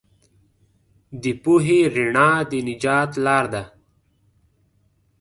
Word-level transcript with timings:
د 1.21 1.23
پوهې 1.43 1.79
رڼا 1.95 2.29
د 2.49 2.51
نجات 2.67 3.11
لار 3.25 3.45
ده. 3.53 3.63